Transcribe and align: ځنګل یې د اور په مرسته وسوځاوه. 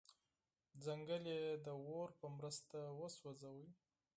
ځنګل 0.83 1.23
یې 1.35 1.43
د 1.65 1.67
اور 1.89 2.09
په 2.19 2.27
مرسته 2.37 2.77
وسوځاوه. 2.99 3.67